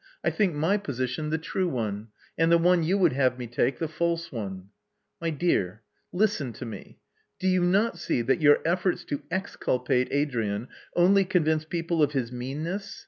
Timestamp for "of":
12.01-12.13